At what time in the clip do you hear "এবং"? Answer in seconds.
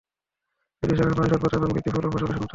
1.57-1.69